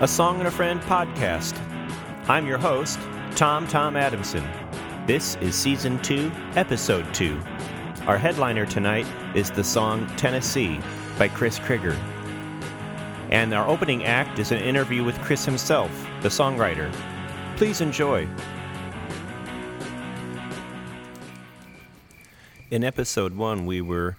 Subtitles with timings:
[0.00, 1.58] a Song and a Friend podcast.
[2.28, 3.00] I'm your host,
[3.34, 4.44] Tom Tom Adamson.
[5.08, 7.36] This is Season 2, Episode 2.
[8.06, 10.78] Our headliner tonight is the song Tennessee
[11.18, 11.96] by Chris Crigger.
[13.30, 15.90] And our opening act is an interview with Chris himself,
[16.22, 16.92] the songwriter.
[17.56, 18.28] Please enjoy.
[22.70, 24.16] In episode one, we were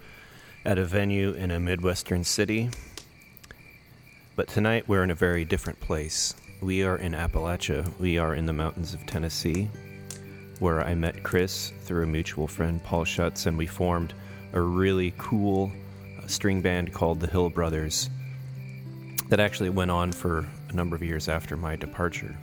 [0.66, 2.70] at a venue in a Midwestern city,
[4.40, 6.34] but tonight we're in a very different place.
[6.62, 7.92] We are in Appalachia.
[8.00, 9.70] We are in the mountains of Tennessee,
[10.60, 14.14] where I met Chris through a mutual friend, Paul Schutz, and we formed
[14.54, 15.70] a really cool
[16.18, 18.10] uh, string band called the Hill Brothers
[19.28, 22.34] that actually went on for a number of years after my departure.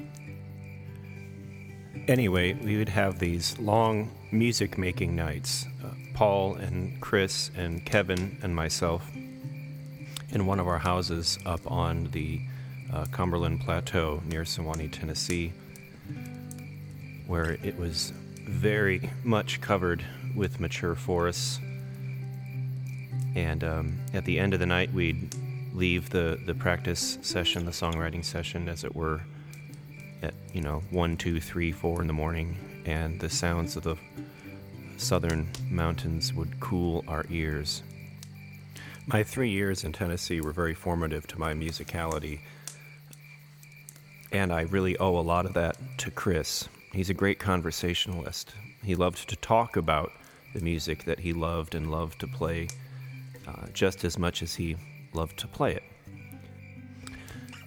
[2.08, 5.64] Anyway, we would have these long music making nights.
[5.82, 9.10] Uh, Paul and Chris and Kevin and myself
[10.30, 12.40] in one of our houses up on the
[12.92, 15.52] uh, Cumberland Plateau near Sewanee, Tennessee,
[17.26, 18.12] where it was
[18.48, 20.04] very much covered
[20.36, 21.58] with mature forests.
[23.34, 25.34] And um, at the end of the night, we'd
[25.74, 29.20] leave the, the practice session, the songwriting session, as it were,
[30.22, 33.96] at you know one, two, three, four in the morning, and the sounds of the
[34.96, 37.82] southern mountains would cool our ears.
[39.08, 42.40] My three years in Tennessee were very formative to my musicality,
[44.32, 46.68] and I really owe a lot of that to Chris.
[46.92, 48.52] He's a great conversationalist.
[48.82, 50.10] He loved to talk about
[50.54, 52.66] the music that he loved and loved to play
[53.46, 54.76] uh, just as much as he
[55.12, 55.84] loved to play it.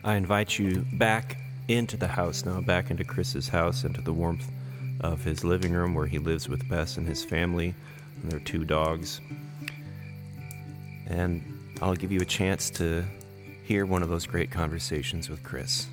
[0.04, 1.38] I invite you back
[1.70, 4.52] into the house now, back into Chris's house, into the warmth
[5.00, 7.74] of his living room where he lives with Bess and his family
[8.22, 9.22] and their two dogs.
[11.10, 11.44] And
[11.82, 13.04] I'll give you a chance to
[13.64, 15.88] hear one of those great conversations with Chris.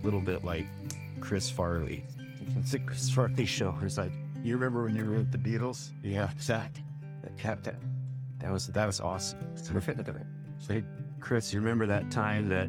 [0.00, 0.66] A little bit like
[1.20, 2.04] Chris Farley.
[2.56, 3.74] It's a Chris Farley show.
[3.82, 4.12] It's like,
[4.42, 5.90] you remember when you were with the Beatles?
[6.02, 6.72] Yeah, Zach.
[7.22, 7.76] That captain.
[8.38, 9.38] That was that was awesome.
[10.58, 10.82] Say,
[11.20, 12.68] Chris, you remember that time that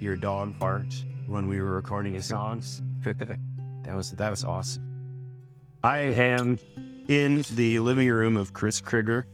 [0.00, 2.82] your dog barked when we were recording his songs?
[3.04, 4.89] that was that was awesome.
[5.82, 6.58] I am
[7.08, 9.24] in the living room of Chris Crigger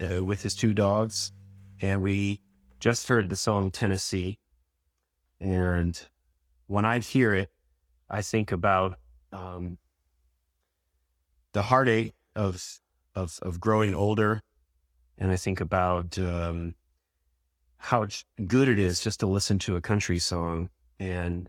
[0.00, 1.32] uh, with his two dogs,
[1.80, 2.40] and we
[2.78, 4.38] just heard the song Tennessee.
[5.40, 6.00] And
[6.66, 7.50] when I hear it,
[8.08, 8.98] I think about
[9.32, 9.78] um,
[11.52, 12.64] the heartache of
[13.14, 14.42] of of growing older
[15.20, 16.74] and I think about um,
[17.76, 18.06] how
[18.46, 21.48] good it is just to listen to a country song and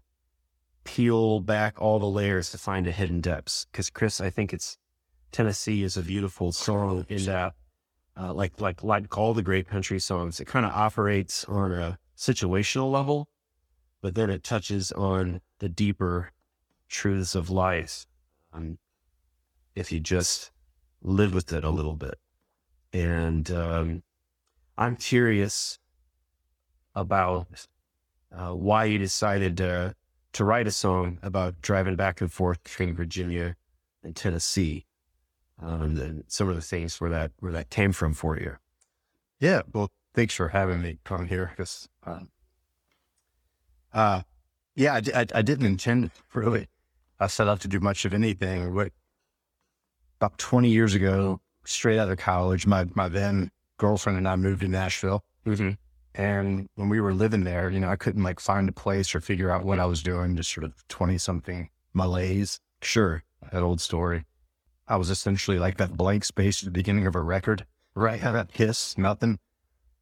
[0.84, 3.66] peel back all the layers to find the hidden depths.
[3.72, 4.78] Because Chris, I think it's
[5.32, 7.54] Tennessee is a beautiful song in that,
[8.20, 11.98] uh, like like like all the great country songs, it kind of operates on a
[12.18, 13.30] situational level,
[14.02, 16.32] but then it touches on the deeper
[16.90, 18.06] truths of life.
[18.54, 18.78] Um,
[19.76, 20.52] if you just
[21.02, 22.20] live with it a little bit.
[22.94, 24.04] And um,
[24.78, 25.80] I'm curious
[26.94, 27.68] about
[28.36, 29.96] uh, why you decided to,
[30.34, 33.56] to write a song about driving back and forth between Virginia
[34.04, 34.86] and Tennessee,
[35.62, 38.56] um, and some of the things where that where that came from for you.
[39.40, 41.52] Yeah, well, thanks for having me come here.
[41.56, 42.30] Because, um,
[43.94, 44.22] uh,
[44.76, 46.68] yeah, I, I, I, didn't intend really
[47.20, 48.74] I set out to do much of anything.
[48.74, 48.92] What
[50.20, 54.62] about twenty years ago, straight out of college, my my then girlfriend and I moved
[54.62, 55.24] to Nashville.
[55.46, 55.72] Mm-hmm.
[56.14, 59.22] And when we were living there, you know, I couldn't like find a place or
[59.22, 62.60] figure out what I was doing, just sort of 20 something malaise.
[62.82, 64.26] Sure, that old story.
[64.88, 68.20] I was essentially like that blank space at the beginning of a record, right?
[68.20, 69.40] Had that hiss, nothing.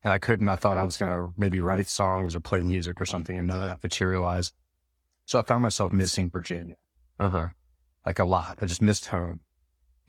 [0.03, 2.99] And I couldn't, I thought I was going to maybe write songs or play music
[2.99, 4.53] or something and none of that materialized.
[5.25, 6.75] So I found myself missing Virginia.
[7.19, 7.47] Uh huh.
[8.05, 8.57] Like a lot.
[8.61, 9.41] I just missed home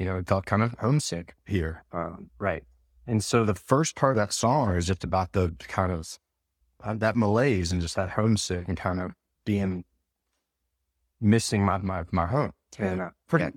[0.01, 1.85] you know, it felt kind of homesick here.
[1.93, 2.65] Um, right.
[3.11, 6.17] And so the first part of that song is just about the kind of
[6.85, 9.85] uh, that malaise and just that homesick and kind of being
[11.21, 12.53] missing my my, my home.
[12.79, 13.51] And uh, pretty yeah.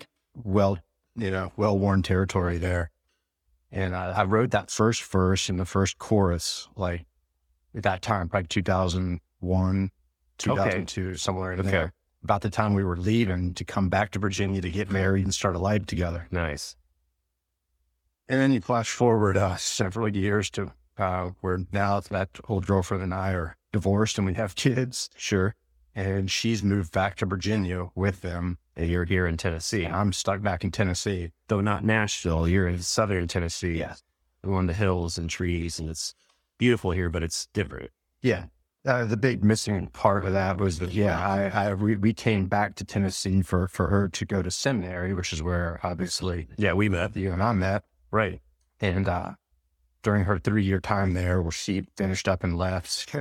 [0.43, 0.79] well,
[1.15, 2.89] you know, well worn territory there.
[3.71, 7.05] And I, I, wrote that first verse and the first chorus like
[7.75, 9.91] at that time, probably 2001,
[10.39, 11.17] 2002, okay.
[11.17, 11.69] somewhere in okay.
[11.69, 15.25] there about the time we were leaving to come back to Virginia to get married
[15.25, 16.27] and start a life together.
[16.31, 16.75] Nice.
[18.33, 23.03] And then you flash forward uh, several years to uh, where now that old girlfriend
[23.03, 25.11] and I are divorced and we have kids.
[25.15, 25.53] Sure.
[25.93, 28.57] And she's moved back to Virginia with them.
[28.75, 29.85] And you're here in Tennessee.
[29.85, 31.29] I'm stuck back in Tennessee.
[31.47, 33.77] Though not Nashville, you're in southern Tennessee.
[33.77, 34.01] Yes.
[34.43, 36.15] on the hills and trees, and it's
[36.57, 37.91] beautiful here, but it's different.
[38.23, 38.45] Yeah.
[38.83, 42.47] Uh, the big missing part of that was that, yeah, I, I re- we came
[42.47, 46.73] back to Tennessee for, for her to go to seminary, which is where obviously Yeah,
[46.73, 47.15] we met.
[47.15, 47.83] you and I met.
[48.13, 48.41] Right.
[48.79, 49.31] And uh,
[50.03, 53.13] during her three year time there, where she finished up and left,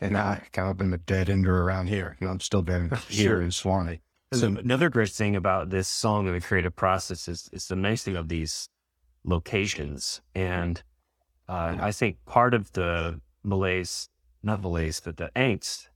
[0.00, 2.16] and I kind of been a dead ender around here.
[2.18, 3.42] And I'm still been here Sure.
[3.42, 4.00] in Sewanee.
[4.32, 8.02] So another great thing about this song and the creative process is, is the nice
[8.02, 8.68] thing of these
[9.24, 10.22] locations.
[10.34, 10.82] And
[11.48, 14.08] uh, I think part of the malaise,
[14.42, 15.88] not malaise, but the angst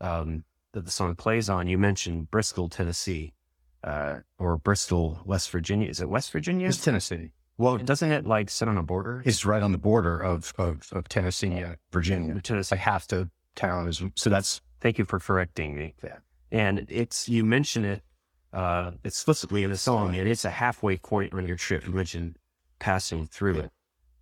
[0.00, 0.42] um,
[0.72, 3.34] that the song plays on, you mentioned Bristol, Tennessee,
[3.84, 5.88] uh, or Bristol, West Virginia.
[5.88, 6.68] Is it West Virginia?
[6.68, 7.30] It's Tennessee.
[7.58, 9.22] Well, doesn't it like sit on a border?
[9.24, 12.36] It's right on the border of, of, of Tennessee and Virginia.
[12.36, 12.74] It's Tennessee.
[12.74, 15.94] like half the town is, so that's, Thank you for correcting me.
[16.04, 16.18] Yeah.
[16.52, 18.02] And it's you mention it
[18.52, 21.86] uh, explicitly in the song, and it's a halfway point on your trip.
[21.86, 22.36] You mentioned
[22.78, 23.70] passing through it,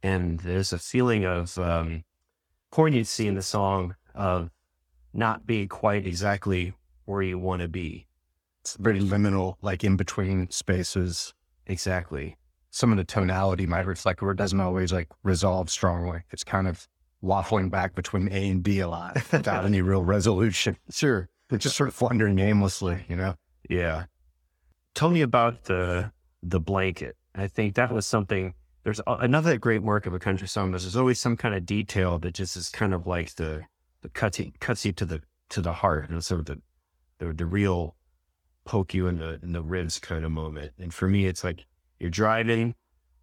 [0.02, 2.04] and there's a feeling of um,
[2.70, 4.50] poignancy in the song of
[5.12, 6.72] not being quite exactly
[7.04, 8.06] where you want to be.
[8.62, 11.34] it's very liminal, like in between spaces.
[11.66, 12.36] Exactly.
[12.74, 16.22] Some of the tonality might reflect where it doesn't always like resolve strongly.
[16.32, 16.88] It's kind of
[17.22, 20.76] waffling back between A and B a lot without any real resolution.
[20.90, 21.28] Sure.
[21.52, 23.36] It's just sort of wandering aimlessly, you know?
[23.70, 24.06] Yeah.
[24.96, 26.10] Tell me about the
[26.42, 27.16] the blanket.
[27.36, 28.54] I think that was something.
[28.82, 30.74] There's another great mark of a country song.
[30.74, 33.62] is There's always some kind of detail that just is kind of like the
[34.02, 36.60] the cuts you, cuts you to the to the heart and sort of the
[37.18, 37.94] the, the real
[38.64, 40.72] poke you in the in the ribs kind of moment.
[40.76, 41.66] And for me, it's like
[42.04, 42.74] you're driving,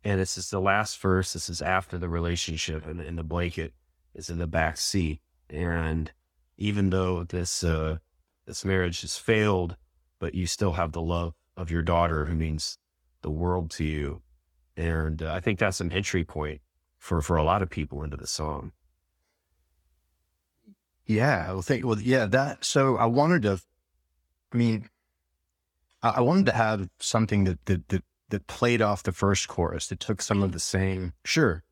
[0.04, 1.34] and this is the last verse.
[1.34, 3.76] This is after the relationship, and, and the blanket
[4.16, 5.22] is in the back seat.
[5.52, 6.12] And
[6.58, 8.00] even though this uh,
[8.48, 9.76] this marriage has failed,
[10.18, 12.80] but you still have the love of your daughter who means
[13.22, 14.24] the world to you.
[14.76, 16.62] And uh, I think that's an entry point
[16.98, 18.72] for, for a lot of people into the song.
[21.06, 21.52] Yeah.
[21.52, 23.62] Well, think, well, yeah, that, so I wanted to,
[24.52, 24.90] I mean,
[26.02, 29.88] I, I wanted to have something that, that, that, that played off the first chorus
[29.88, 30.54] that took some of mm-hmm.
[30.54, 31.64] the same Sure.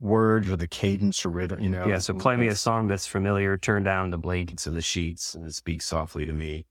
[0.00, 1.86] words or the cadence or rhythm, you know?
[1.86, 1.98] Yeah.
[1.98, 3.56] So play me a song that's familiar.
[3.56, 6.66] Turn down the blankets and the sheets and speak softly to me.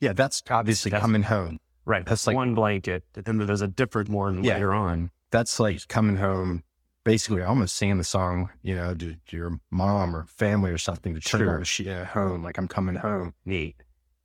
[0.00, 1.58] Yeah, that's obviously That's- coming home.
[1.84, 2.04] Right.
[2.04, 3.04] That's like- one blanket.
[3.24, 4.54] And there's a different one Yeah.
[4.54, 5.10] later on.
[5.30, 6.64] That's like coming home,
[7.04, 11.14] basically almost singing the song, you know, to, to your mom or family or something
[11.14, 11.54] to turn Sure.
[11.54, 13.34] on the sheet uh, home, like I'm coming home.
[13.44, 13.76] Neat.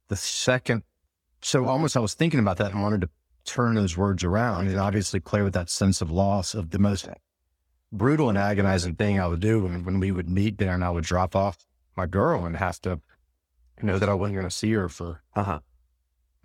[0.08, 0.84] The second,
[1.42, 3.10] so almost I was thinking about that and wanted to
[3.46, 7.08] turn those words around and obviously play with that sense of loss of the most
[7.92, 10.90] brutal and agonizing thing I would do when, when we would meet there and I
[10.90, 11.66] would drop off
[11.96, 13.00] my girl and have to
[13.82, 15.60] know that I wasn't going to see her for Uh huh.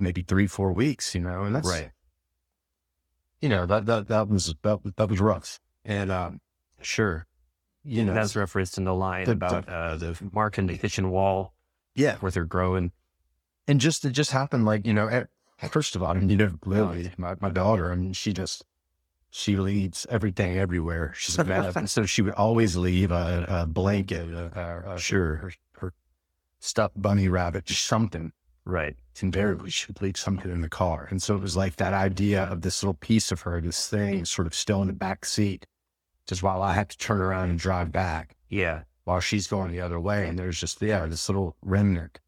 [0.01, 1.91] maybe three, four weeks, you know, and that's, Right.
[3.41, 5.61] you know, that, that, that was, that, was- that was rough.
[5.85, 6.41] And, um,
[6.81, 7.27] Sure.
[7.85, 11.11] you know, That's referenced in the line The- about uh, the mark in the kitchen
[11.11, 11.55] wall
[11.95, 12.17] yeah.
[12.17, 12.93] where they're growing.
[13.69, 15.29] And just, it just happened like, you know, at,
[15.71, 18.65] first of all, I mean, you know, Lily, my, my daughter, I mean, she just,
[19.31, 21.13] she leaves everything everywhere.
[21.17, 25.37] She's a and so she would always leave a, a blanket, a, a, a, Sure.
[25.37, 25.93] her, her
[26.61, 28.33] stuffed bunny rabbit, something.
[28.65, 28.97] Right.
[29.23, 31.07] Invariably, she would leave something in the car.
[31.11, 34.25] And so it was like that idea of this little piece of her, this thing
[34.25, 35.67] sort of still in the back seat,
[36.27, 38.83] just while I had to turn around and drive back Yeah.
[39.05, 40.29] while she's going the other way.
[40.29, 42.19] And there's just, yeah, this little remnant.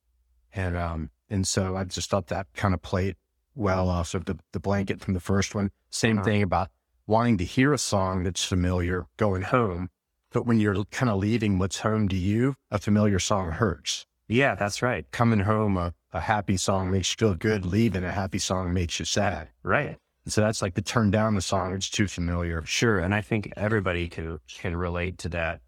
[0.54, 3.16] And, um, and so I just thought that kind of played
[3.54, 5.70] well off of the, the blanket from the first one.
[5.90, 6.25] Same Uh-huh.
[6.25, 6.70] thing about
[7.06, 9.90] wanting to hear a song that's familiar going home.
[10.30, 14.06] But when you're kind of leaving what's home to you, a familiar song hurts.
[14.28, 15.11] Yeah, that's right.
[15.11, 17.64] Coming home, a, a happy song makes you feel good.
[17.64, 19.49] Leaving, a happy song makes you sad.
[19.62, 19.97] Right.
[20.25, 21.73] And so that's like the turn down the song.
[21.75, 22.62] It's too familiar.
[22.66, 22.99] Sure.
[22.99, 25.62] And I think everybody can can relate to that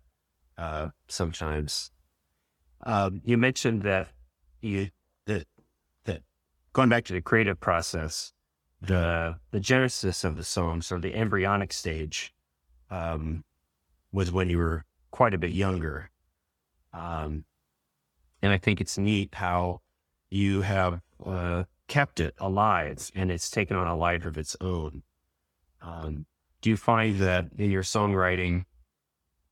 [0.58, 1.90] uh, sometimes.
[2.84, 4.08] Um, you mentioned that
[4.60, 4.90] you
[5.30, 5.46] that
[6.04, 6.22] that
[6.72, 8.32] going back to the creative process,
[8.80, 12.34] the the genesis of the song, so the embryonic stage,
[12.90, 13.44] um,
[14.12, 16.10] was when you were quite a bit younger.
[16.92, 17.44] Um,
[18.42, 19.80] and I think it's neat how
[20.30, 25.02] you have uh, kept it alive and it's taken on a life of its own.
[25.82, 26.26] Um,
[26.62, 28.64] do you find that in your songwriting,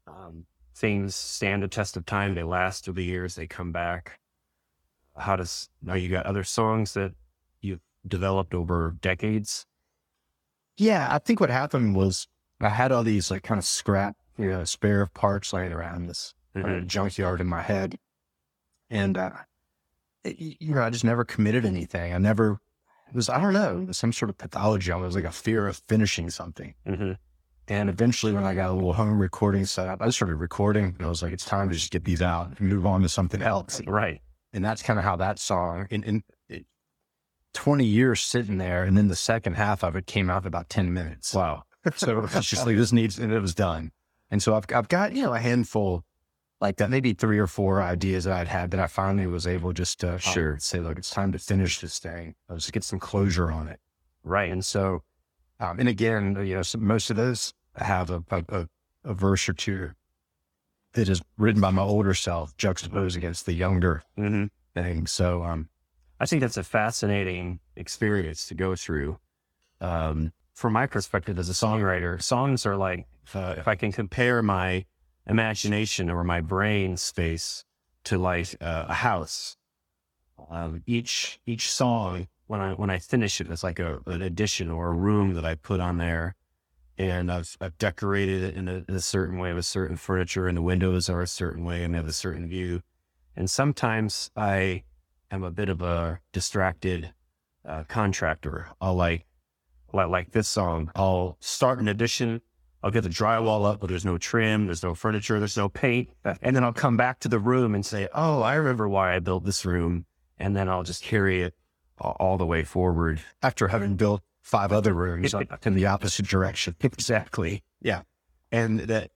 [0.06, 2.34] um, things stand the test of time?
[2.34, 4.18] They last through the years, they come back.
[5.18, 7.12] How does now you got other songs that
[7.60, 9.66] you've developed over decades?
[10.76, 12.28] Yeah, I think what happened was
[12.60, 16.34] I had all these like kind of scrap, you know, spare parts laying around this
[16.54, 17.98] of junkyard in my head.
[18.90, 19.30] And, uh,
[20.24, 22.12] it- you know, I just never committed anything.
[22.12, 22.58] I never,
[23.08, 24.90] it was, I don't know, some sort of pathology.
[24.90, 26.74] I was like a fear of finishing something.
[26.86, 27.12] Mm-hmm.
[27.68, 31.02] And eventually, when I got a little home recording set up, I started recording and
[31.02, 33.42] I was like, it's time to just get these out and move on to something
[33.42, 33.80] else.
[33.86, 34.20] Right.
[34.52, 36.66] And that's kind of how that song, in, in it,
[37.54, 38.84] 20 years sitting there.
[38.84, 41.34] And then the second half of it came out in about 10 minutes.
[41.34, 41.64] Wow.
[41.96, 43.92] So it's just like, this needs, and it was done.
[44.30, 46.04] And so I've, I've got, you know, a handful
[46.60, 49.72] like that, maybe three or four ideas that I'd had that I finally was able
[49.72, 50.54] just to Sure.
[50.54, 52.34] um, say, look, it's time to finish this thing.
[52.48, 53.80] Let's get some closure on it.
[54.24, 54.50] Right.
[54.50, 55.02] And so,
[55.60, 58.68] um, and again, you know, some, most of those have a, a, a,
[59.04, 59.90] a verse or two
[60.94, 65.06] that is written by my older self juxtaposed against the younger hmm thing.
[65.06, 65.68] So, um,
[66.20, 69.18] I think that's a fascinating experience to go through.
[69.80, 74.42] Um, from my perspective as a songwriter, songs are like, uh, if I can compare
[74.42, 74.84] my
[75.26, 77.64] imagination or my brain space
[78.04, 79.56] to like uh, a house,
[80.50, 84.70] um, each, each song, when I, when I finish it, it's like a, an addition
[84.70, 86.34] or a room that I put on there.
[86.98, 90.56] And I've, I've decorated it in a, in a certain way with certain furniture and
[90.56, 92.82] the windows are a certain way and they have a certain view.
[93.36, 94.82] And sometimes I,
[95.30, 97.12] am a bit of a distracted
[97.64, 98.68] uh, contractor.
[98.80, 99.26] I'll like,
[99.92, 100.90] like, like this song.
[100.94, 102.40] I'll start an addition.
[102.82, 106.10] I'll get the drywall up, but there's no trim, there's no furniture, there's no paint.
[106.42, 109.18] And then I'll come back to the room and say, Oh, I remember why I
[109.18, 110.06] built this room.
[110.38, 111.54] And then I'll just carry it
[111.98, 113.20] all, all the way forward.
[113.42, 116.74] after having built five other rooms in the opposite direction.
[116.82, 117.62] Exactly.
[117.82, 118.02] Yeah.
[118.50, 119.10] And that,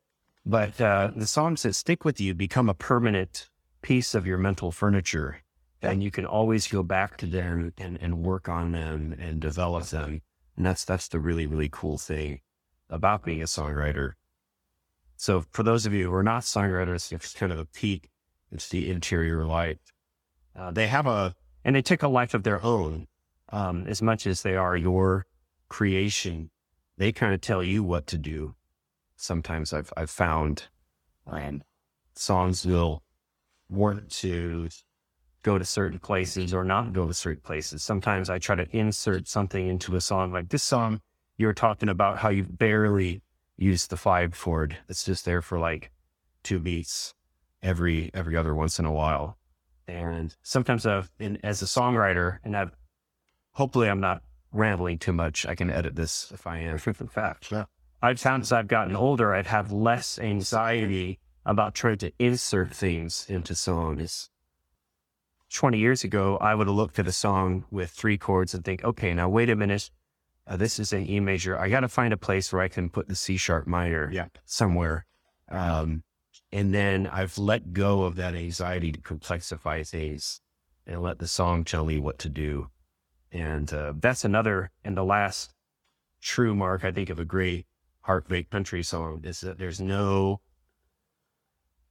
[0.44, 3.48] but uh, the songs that stick with you become a permanent
[3.80, 5.38] piece of your mental furniture.
[5.80, 9.86] And you can always go back to them and, and work on them and develop
[9.86, 10.20] them.
[10.56, 12.40] And that's, that's the really, really cool thing
[12.90, 14.12] about being a songwriter.
[15.16, 18.10] So for those of you who are not songwriters, it's kind of a peek.
[18.52, 19.78] It's the interior life.
[20.54, 21.34] Uh, they have a,
[21.64, 23.08] and they take a life of their own.
[23.52, 25.26] Um, as much as they are your
[25.68, 26.50] creation,
[26.97, 28.54] they kind of tell you what to do.
[29.16, 30.68] Sometimes I've, I've found
[31.26, 31.62] um,
[32.14, 33.02] songs will
[33.68, 34.68] want to
[35.42, 37.82] go to certain places or not go to certain places.
[37.82, 41.00] Sometimes I try to insert something into a song like this song.
[41.37, 43.23] You're talking about how you barely
[43.56, 44.76] use the five chord.
[44.88, 45.90] It's just there for like
[46.42, 47.14] two beats
[47.62, 49.38] every every other once in a while.
[49.88, 51.11] And sometimes I've
[51.42, 52.71] as a songwriter, and I've
[53.52, 55.47] hopefully I'm not rambling too much.
[55.47, 56.75] I can edit this if I am.
[56.75, 57.64] In fact, Yeah.
[58.02, 63.26] I've found as I've gotten older, I'd have less anxiety about trying to insert things
[63.28, 64.28] into songs.
[65.50, 68.82] 20 years ago, I would have looked at a song with three chords and think,
[68.85, 69.90] okay, now wait a minute.
[70.47, 71.59] Uh, this is an E major.
[71.59, 74.28] I got to find a place where I can put the C sharp minor Yeah.
[74.44, 75.06] somewhere.
[75.49, 76.02] Um,
[76.50, 80.40] and then I've let go of that anxiety to complexify things
[80.87, 82.68] and let the song tell me what to do.
[83.32, 85.54] And uh, that's another, and the last
[86.20, 87.66] true mark, I think, of a great
[88.02, 90.40] heartbreak country song is that there's no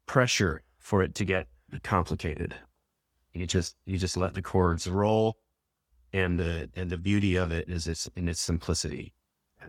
[0.06, 1.48] pressure for it to get
[1.84, 2.56] complicated.
[3.34, 5.38] You just you just let the chords roll,
[6.14, 9.14] and the and the beauty of it is it's in its simplicity.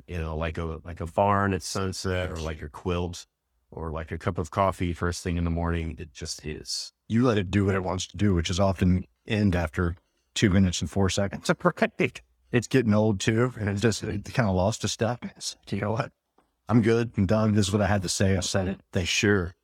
[0.06, 3.26] You know, like a like a barn at sunset, or like a quilt,
[3.70, 5.96] or like a cup of coffee first thing in the morning.
[5.98, 6.92] It just is.
[7.08, 9.96] You let it do what it wants to do, which is often end after
[10.34, 11.48] two minutes and four seconds.
[11.48, 12.22] Right.
[12.50, 15.24] It's getting old too, and it just it kind of lost a step.
[15.36, 16.12] It's, you know what?
[16.68, 17.12] I'm good.
[17.16, 17.54] I'm done.
[17.54, 18.36] This is what I had to say.
[18.36, 18.80] I said it.
[18.92, 19.54] They Sure.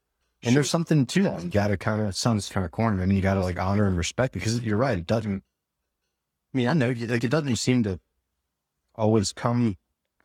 [0.42, 1.42] And there's something to that.
[1.42, 3.02] You got to kind of, it sounds kind of corny.
[3.02, 4.96] I mean, you got to like honor and respect because you're right.
[4.96, 5.42] It doesn't,
[6.54, 7.98] I mean, I know you, like, it doesn't seem to
[8.94, 9.76] always come,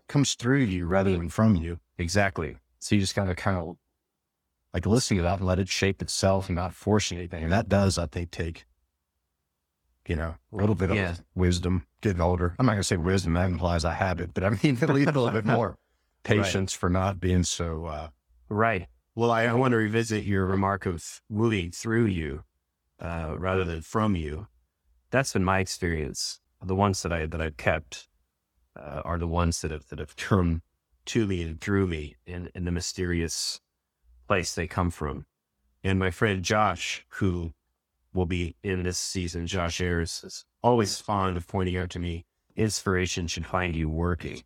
[0.08, 1.80] comes through you rather than from you.
[1.98, 2.58] Exactly.
[2.80, 3.78] So you just got to kind of
[4.74, 7.44] like listen to that and let it shape itself and not force anything.
[7.44, 8.66] And that does, I think, take,
[10.08, 11.16] you know, a little bit of Yeah.
[11.36, 12.56] wisdom getting older.
[12.60, 13.34] I'm not going to say wisdom.
[13.34, 15.78] That implies I have it, but I mean, at least a little bit more
[16.24, 18.10] patience for not being so, uh,
[18.50, 18.88] Right.
[19.16, 22.44] Well, I, I want to revisit your remark of moving through you
[23.00, 24.48] uh, rather than from you.
[25.12, 26.40] That's been my experience.
[26.64, 28.08] The ones that I that I've kept
[28.76, 30.62] uh, are the ones that have that have come
[31.06, 33.60] to me and through me in, in the mysterious
[34.28, 35.26] place they come from.
[35.84, 37.54] And my friend Josh, who
[38.14, 42.26] will be in this season, Josh Ayers, is always fond of pointing out to me,
[42.56, 44.44] inspiration should find you working.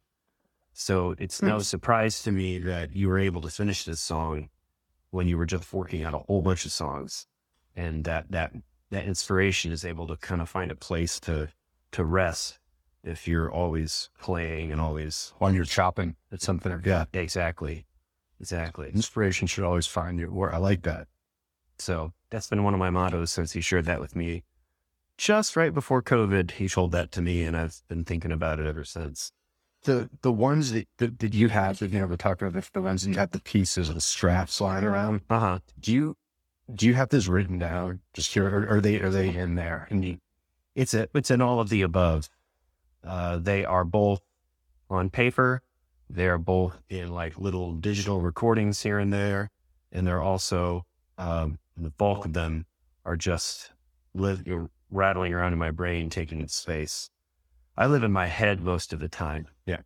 [0.73, 1.61] So it's no hmm.
[1.61, 4.49] surprise to me that you were able to finish this song
[5.09, 7.25] when you were just working on a whole bunch of songs,
[7.75, 8.53] and that that
[8.91, 11.49] that inspiration is able to kind of find a place to
[11.91, 12.59] to rest
[13.03, 16.79] if you're always playing and always when you're chopping at something.
[16.85, 17.05] Yeah.
[17.13, 17.87] exactly
[18.39, 18.89] exactly.
[18.93, 20.27] Inspiration should always find you.
[20.27, 21.07] Where I like that.
[21.79, 24.43] So that's been one of my mottos since he shared that with me
[25.17, 26.51] just right before COVID.
[26.51, 29.31] He told that to me, and I've been thinking about it ever since.
[29.83, 32.81] the the ones that, that, that you have that you never talked about the, the
[32.81, 35.21] ones that you have the pieces of the straps lying around.
[35.29, 35.59] Uh huh.
[35.79, 36.17] Do you
[36.73, 38.01] do you have this written down?
[38.13, 39.87] Just here, or are they are they in there?
[39.89, 40.17] And you,
[40.75, 42.29] It's a, it's in all of the above.
[43.03, 44.21] Uh, they are both
[44.89, 45.61] on paper.
[46.09, 49.49] They are both in like little digital recordings here and there,
[49.91, 50.85] and they're also
[51.17, 52.65] um, the bulk of them
[53.05, 53.71] are just
[54.13, 54.43] live,
[54.89, 57.09] rattling around in my brain, taking its space.
[57.77, 59.47] I live in my head most of the time.
[59.65, 59.81] Yeah.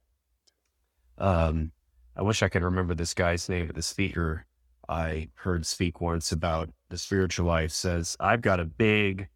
[1.18, 1.72] Um,
[2.16, 4.46] I wish I could remember this guy's name, the speaker
[4.92, 9.30] I heard speak once about the spiritual life says, I've got a big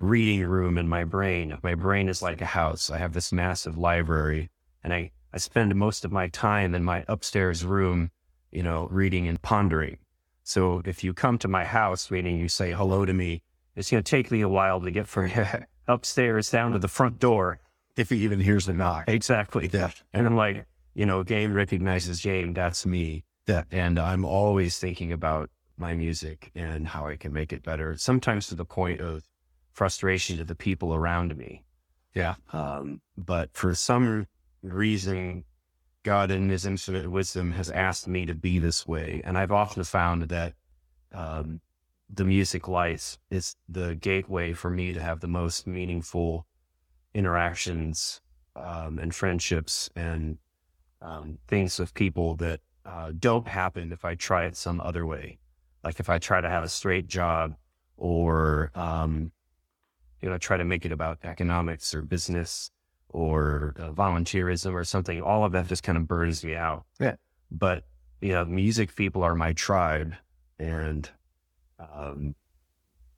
[0.00, 1.56] reading room in my brain.
[1.62, 2.90] My brain is like a house.
[2.90, 4.50] I have this massive library
[4.84, 8.10] and I, I spend most of my time in my upstairs room,
[8.52, 9.96] you know, reading and pondering.
[10.48, 13.42] So if you come to my house, meaning you say hello to me,
[13.76, 15.30] it's going to take me a while to get from
[15.86, 17.60] upstairs down to the front door.
[17.98, 19.04] if he even hears the knock.
[19.08, 19.68] Exactly.
[19.70, 19.90] Yeah.
[20.14, 20.64] And I'm like,
[20.94, 22.54] you know, game recognizes game.
[22.54, 23.24] That's me.
[23.46, 23.64] Yeah.
[23.70, 27.94] And I'm always thinking about my music and how I can make it better.
[27.98, 29.24] Sometimes to the point of
[29.72, 31.62] frustration to the people around me.
[32.14, 32.36] Yeah.
[32.54, 34.26] Um, but for some
[34.62, 35.44] reason,
[36.04, 39.20] God in his infinite wisdom has asked me to be this way.
[39.24, 40.54] And I've often found that,
[41.12, 41.60] um,
[42.08, 46.46] the music life is the gateway for me to have the most meaningful
[47.14, 48.20] interactions,
[48.56, 50.38] um, and friendships and,
[51.02, 55.38] um, things with people that, uh, don't happen if I try it some other way.
[55.84, 57.56] Like if I try to have a straight job
[57.96, 59.32] or, um,
[60.22, 62.70] you know, try to make it about economics or business
[63.10, 66.84] or uh, volunteerism or something, all of that just kind of burns me out.
[67.00, 67.16] Yeah.
[67.50, 67.84] But,
[68.20, 70.14] you know, music people are my tribe
[70.58, 71.08] and,
[71.78, 72.34] um,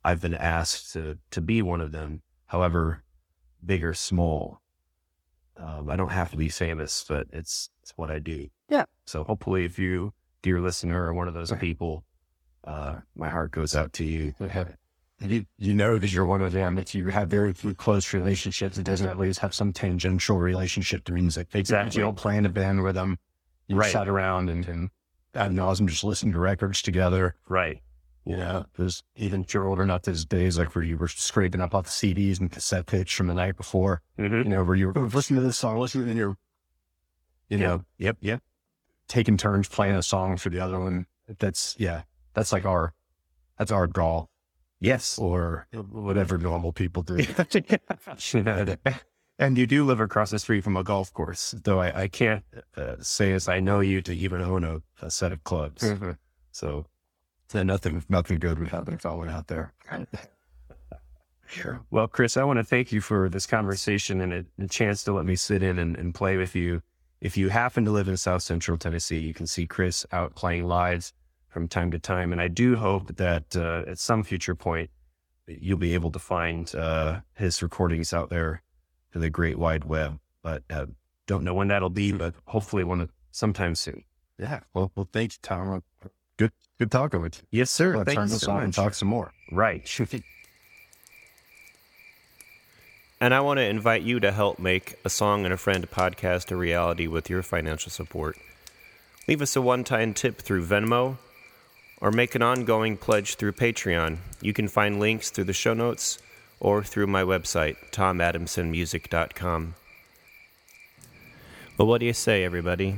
[0.03, 3.03] I've been asked to, to be one of them, however
[3.63, 4.61] big or small.
[5.57, 8.47] Um, I don't have to be famous, but it's, it's what I do.
[8.69, 8.85] Yeah.
[9.05, 12.03] So hopefully if you, dear listener, are one of those people,
[12.63, 14.33] uh, my heart goes out to you.
[15.23, 16.77] You, you know that you're one of them.
[16.79, 21.03] If you have very few close relationships, it doesn't at least have some tangential relationship
[21.05, 21.49] to music.
[21.53, 21.99] Exactly.
[21.99, 23.17] You don't play in a band with them.
[23.67, 23.91] You Right.
[23.91, 24.89] sat around and, and
[25.35, 27.35] ad nauseum just listening to records together.
[27.47, 27.81] Right.
[28.25, 31.61] You know, there's even if you're old enough these days, like where you were scraping
[31.61, 34.35] up all the CDs and cassette tapes from the night before, Mm-hmm.
[34.37, 36.37] you know, where you were listening to this song, listening and you're,
[37.49, 38.17] you know, Yep.
[38.21, 38.41] Yep.
[39.07, 41.05] taking turns playing a song for the other one.
[41.39, 42.03] That's, yeah,
[42.33, 42.93] that's like our,
[43.57, 44.25] that's our draw
[44.81, 45.17] Yes.
[45.17, 47.15] or whatever normal people do.
[49.39, 52.43] and you do live across the street from a golf course, though I, I can't
[52.75, 55.81] uh, say as I know you to even own a, a set of clubs.
[56.51, 56.85] So
[57.47, 59.73] So nothing, nothing good would happen if I went out there.
[61.47, 61.81] Sure.
[61.91, 65.11] Well, Chris, I want to thank you for this conversation and a, a chance to
[65.13, 66.81] let me sit in and, and play with you.
[67.19, 70.65] If you happen to live in South Central Tennessee, you can see Chris out playing
[70.65, 71.11] live
[71.51, 72.31] from time to time.
[72.31, 74.89] And I do hope that uh, at some future point,
[75.47, 78.63] you'll be able to find uh, his recordings out there
[79.11, 80.19] to the great wide web.
[80.41, 80.87] But uh,
[81.27, 84.03] don't know when that'll be, but hopefully one sometime soon.
[84.39, 84.61] Yeah.
[84.73, 85.83] Well, well, thank you, Tom.
[86.37, 87.59] Good, good talking with you.
[87.59, 87.97] Yes, sir.
[87.97, 89.33] Let's Thank turn you this so off and talk some more.
[89.51, 89.87] Right.
[93.19, 96.49] And I want to invite you to help make a Song and a Friend podcast
[96.49, 98.35] a reality with your financial support.
[99.27, 101.17] Leave us a one time tip through Venmo
[102.01, 104.17] or make an ongoing pledge through Patreon.
[104.41, 106.17] You can find links through the show notes
[106.59, 109.75] or through my website, tomadamsonmusic.com.
[111.77, 112.97] Well, what do you say, everybody?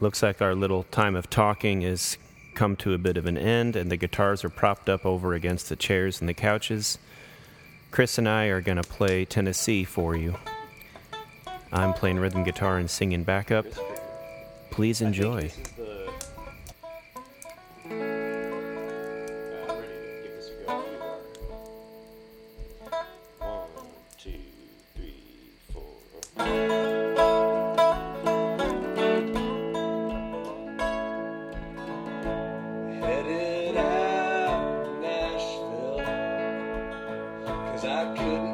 [0.00, 2.16] Looks like our little time of talking has
[2.54, 5.68] come to a bit of an end, and the guitars are propped up over against
[5.68, 6.98] the chairs and the couches.
[7.90, 10.36] Chris and I are going to play Tennessee for you.
[11.72, 13.66] I'm playing rhythm guitar and singing backup.
[14.70, 15.52] Please enjoy.
[38.02, 38.51] I couldn't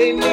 [0.00, 0.29] Amen.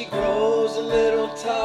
[0.00, 1.59] she grows a little tired.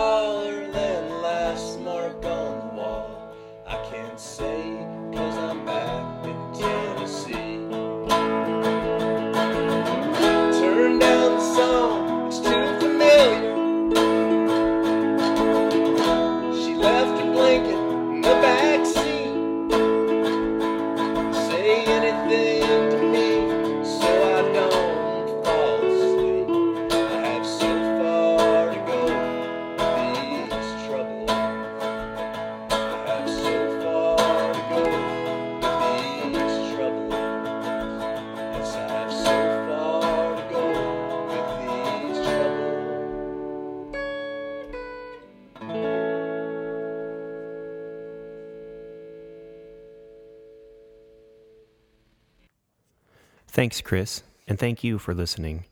[53.65, 55.65] Thanks, Chris, and thank you for listening.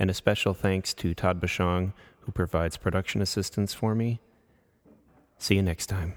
[0.00, 4.20] And a special thanks to Todd Bashong, who provides production assistance for me.
[5.38, 6.14] See you next time.